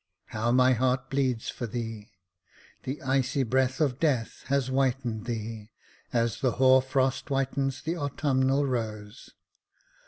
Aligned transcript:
How 0.29 0.51
my 0.51 0.73
heart 0.73 1.11
bleeds 1.11 1.51
for 1.51 1.67
thee! 1.67 2.09
The 2.85 3.03
icy 3.03 3.43
breath 3.43 3.79
of 3.79 3.99
death 3.99 4.45
hath 4.47 4.65
whitened 4.69 5.25
thee, 5.27 5.73
as 6.11 6.39
the 6.41 6.53
hoar 6.53 6.81
frost 6.81 7.27
whitens 7.29 7.83
the 7.83 7.97
autumnal 7.97 8.65
rose. 8.65 9.29